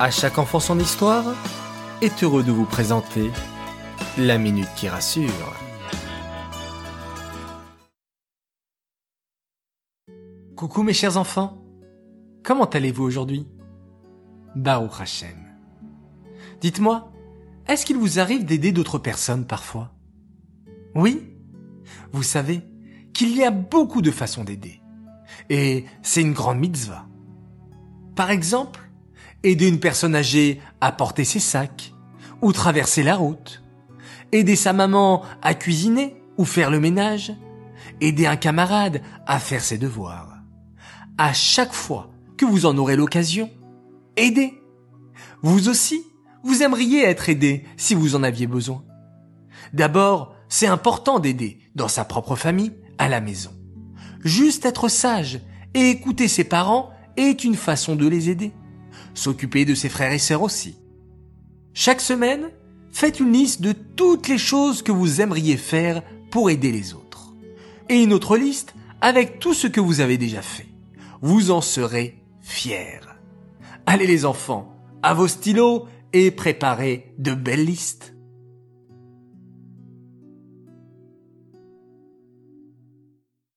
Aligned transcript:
À 0.00 0.12
chaque 0.12 0.38
enfant 0.38 0.60
son 0.60 0.78
histoire 0.78 1.24
est 2.02 2.22
heureux 2.22 2.44
de 2.44 2.52
vous 2.52 2.66
présenter 2.66 3.32
la 4.16 4.38
minute 4.38 4.68
qui 4.76 4.88
rassure. 4.88 5.56
Coucou 10.54 10.84
mes 10.84 10.92
chers 10.92 11.16
enfants, 11.16 11.64
comment 12.44 12.66
allez-vous 12.66 13.02
aujourd'hui? 13.02 13.48
Baruch 14.54 15.00
Hashem. 15.00 15.36
Dites-moi, 16.60 17.10
est-ce 17.66 17.84
qu'il 17.84 17.96
vous 17.96 18.20
arrive 18.20 18.44
d'aider 18.44 18.70
d'autres 18.70 19.00
personnes 19.00 19.46
parfois? 19.48 19.90
Oui? 20.94 21.24
Vous 22.12 22.22
savez 22.22 22.62
qu'il 23.12 23.36
y 23.36 23.42
a 23.42 23.50
beaucoup 23.50 24.00
de 24.00 24.12
façons 24.12 24.44
d'aider. 24.44 24.80
Et 25.50 25.86
c'est 26.02 26.22
une 26.22 26.34
grande 26.34 26.60
mitzvah. 26.60 27.08
Par 28.14 28.30
exemple, 28.30 28.87
aider 29.42 29.68
une 29.68 29.80
personne 29.80 30.14
âgée 30.14 30.60
à 30.80 30.92
porter 30.92 31.24
ses 31.24 31.40
sacs 31.40 31.92
ou 32.42 32.52
traverser 32.52 33.02
la 33.02 33.16
route, 33.16 33.62
aider 34.32 34.56
sa 34.56 34.72
maman 34.72 35.22
à 35.42 35.54
cuisiner 35.54 36.22
ou 36.36 36.44
faire 36.44 36.70
le 36.70 36.80
ménage, 36.80 37.32
aider 38.00 38.26
un 38.26 38.36
camarade 38.36 39.02
à 39.26 39.38
faire 39.38 39.62
ses 39.62 39.78
devoirs. 39.78 40.38
À 41.16 41.32
chaque 41.32 41.72
fois 41.72 42.10
que 42.36 42.44
vous 42.44 42.66
en 42.66 42.76
aurez 42.78 42.96
l'occasion, 42.96 43.50
aidez. 44.16 44.54
Vous 45.42 45.68
aussi, 45.68 46.04
vous 46.44 46.62
aimeriez 46.62 47.04
être 47.04 47.28
aidé 47.28 47.64
si 47.76 47.94
vous 47.94 48.14
en 48.14 48.22
aviez 48.22 48.46
besoin. 48.46 48.84
D'abord, 49.72 50.34
c'est 50.48 50.66
important 50.66 51.18
d'aider 51.18 51.58
dans 51.74 51.88
sa 51.88 52.04
propre 52.04 52.36
famille, 52.36 52.72
à 52.98 53.08
la 53.08 53.20
maison. 53.20 53.50
Juste 54.24 54.66
être 54.66 54.88
sage 54.88 55.40
et 55.74 55.90
écouter 55.90 56.26
ses 56.26 56.44
parents 56.44 56.90
est 57.16 57.44
une 57.44 57.54
façon 57.54 57.94
de 57.94 58.08
les 58.08 58.30
aider 58.30 58.52
s'occuper 59.14 59.64
de 59.64 59.74
ses 59.74 59.88
frères 59.88 60.12
et 60.12 60.18
sœurs 60.18 60.42
aussi. 60.42 60.76
Chaque 61.74 62.00
semaine, 62.00 62.50
faites 62.92 63.20
une 63.20 63.32
liste 63.32 63.60
de 63.60 63.72
toutes 63.72 64.28
les 64.28 64.38
choses 64.38 64.82
que 64.82 64.92
vous 64.92 65.20
aimeriez 65.20 65.56
faire 65.56 66.02
pour 66.30 66.50
aider 66.50 66.72
les 66.72 66.94
autres. 66.94 67.32
Et 67.88 68.02
une 68.02 68.12
autre 68.12 68.36
liste 68.36 68.74
avec 69.00 69.38
tout 69.38 69.54
ce 69.54 69.66
que 69.66 69.80
vous 69.80 70.00
avez 70.00 70.18
déjà 70.18 70.42
fait. 70.42 70.66
Vous 71.20 71.50
en 71.50 71.60
serez 71.60 72.18
fiers. 72.40 73.00
Allez 73.86 74.06
les 74.06 74.24
enfants, 74.24 74.74
à 75.02 75.14
vos 75.14 75.28
stylos 75.28 75.86
et 76.12 76.30
préparez 76.30 77.14
de 77.18 77.34
belles 77.34 77.64
listes. 77.64 78.14